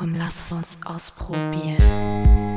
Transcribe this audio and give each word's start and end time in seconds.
Komm, 0.00 0.14
lass 0.14 0.46
es 0.46 0.52
uns 0.52 0.78
ausprobieren. 0.86 2.49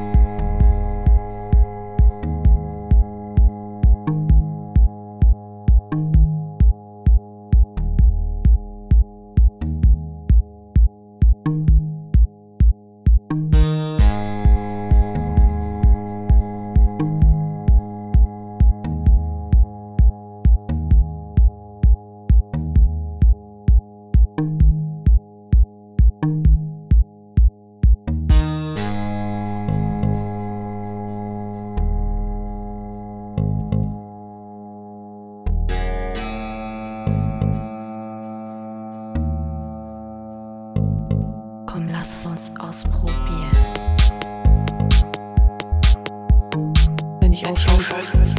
Uns 42.26 42.54
ausprobieren. 42.58 43.52
Wenn 47.20 47.34
ich 47.34 47.46
aufhöre. 47.46 48.33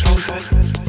So 0.00 0.16
you. 0.16 0.79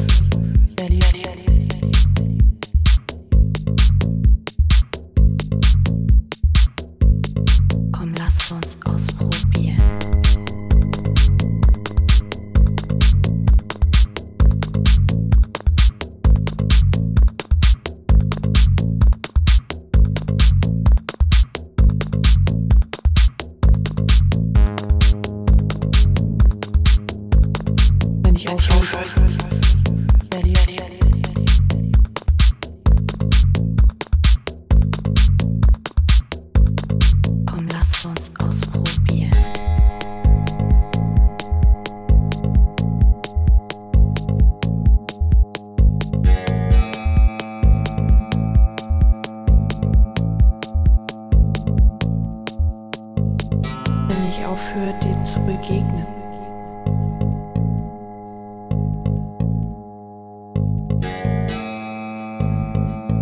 ich 54.42 54.46
aufhöre, 54.46 54.94
dem 55.04 55.24
zu 55.24 55.40
begegnen. 55.42 56.08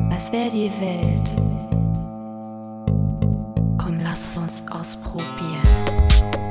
Was 0.09 0.31
wäre 0.31 0.49
die 0.49 0.71
Welt? 0.79 1.31
Komm, 3.77 3.99
lass 3.99 4.27
es 4.27 4.37
uns 4.37 4.63
ausprobieren. 4.71 6.48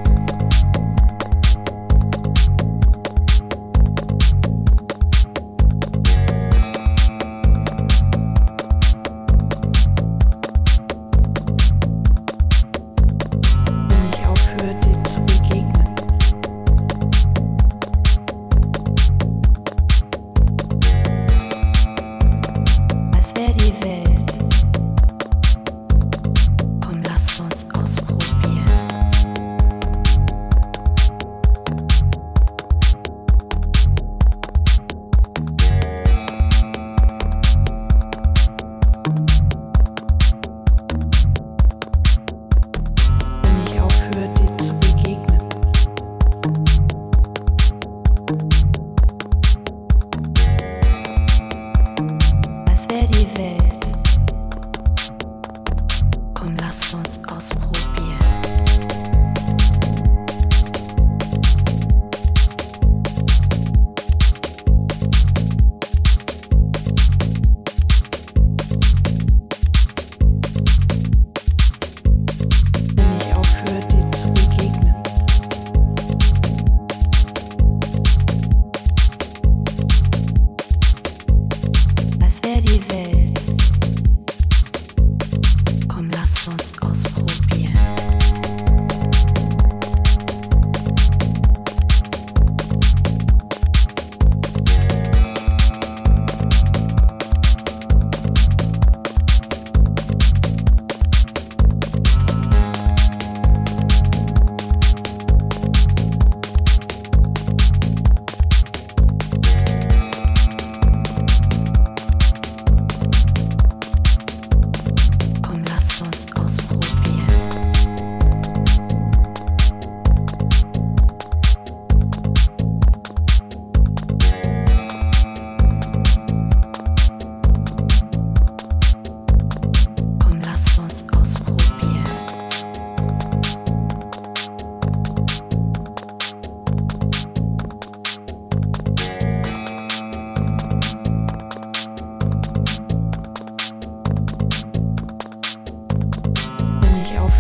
Seefeld. 53.28 53.77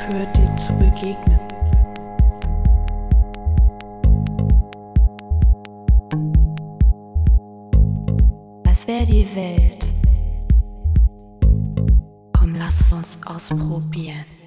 Aufhört 0.08 0.36
dir 0.36 0.56
zu 0.56 0.72
begegnen. 0.74 1.38
Als 8.66 8.86
wäre 8.86 9.04
die 9.04 9.34
Welt. 9.34 9.92
Komm, 12.32 12.54
lass 12.54 12.80
es 12.80 12.92
uns 12.92 13.18
ausprobieren. 13.26 14.37